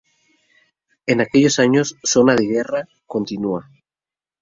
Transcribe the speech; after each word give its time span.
En 1.05 1.21
aquellos 1.21 1.59
años 1.59 1.95
zona 2.03 2.35
de 2.35 2.47
guerra 2.47 2.87
continua. 3.05 3.69